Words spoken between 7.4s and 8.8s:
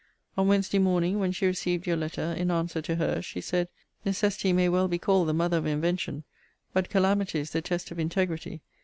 the test of integrity.